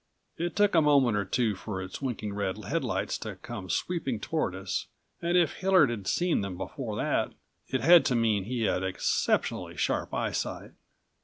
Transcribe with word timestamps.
It 0.35 0.55
took 0.55 0.73
a 0.73 0.81
moment 0.81 1.15
or 1.15 1.25
two 1.25 1.53
for 1.53 1.79
its 1.79 2.01
winking 2.01 2.33
red 2.33 2.57
headlights 2.65 3.19
to 3.19 3.35
come 3.35 3.69
sweeping 3.69 4.19
toward 4.19 4.55
us 4.55 4.87
and 5.21 5.37
if 5.37 5.53
Hillard 5.57 5.91
had 5.91 6.07
seen 6.07 6.41
them 6.41 6.57
before 6.57 6.95
that 6.95 7.33
it 7.67 7.81
had 7.81 8.03
to 8.05 8.15
mean 8.15 8.45
he 8.45 8.63
had 8.63 8.83
exceptionally 8.83 9.77
sharp 9.77 10.11
eyesight. 10.11 10.71